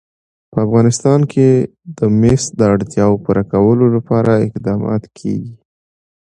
په 0.51 0.57
افغانستان 0.65 1.19
کې 1.31 1.49
د 1.97 1.99
مس 2.19 2.43
د 2.59 2.61
اړتیاوو 2.73 3.21
پوره 3.23 3.43
کولو 3.53 3.85
لپاره 3.95 4.31
اقدامات 4.47 5.03
کېږي. 5.17 5.53